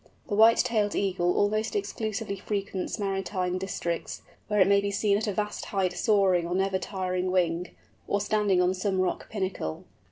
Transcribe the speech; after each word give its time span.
The 0.29 0.33
White 0.33 0.57
tailed 0.57 0.95
Eagle 0.95 1.37
almost 1.37 1.75
exclusively 1.75 2.37
frequents 2.39 2.97
maritime 2.97 3.59
districts, 3.59 4.23
where 4.47 4.59
it 4.59 4.65
may 4.67 4.81
be 4.81 4.89
seen 4.89 5.15
at 5.15 5.27
a 5.27 5.31
vast 5.31 5.65
height 5.65 5.93
soaring 5.95 6.47
on 6.47 6.57
never 6.57 6.79
tiring 6.79 7.29
wing, 7.29 7.69
or 8.07 8.19
standing 8.19 8.63
on 8.63 8.73
some 8.73 8.99
rock 8.99 9.29
pinnacle. 9.29 9.83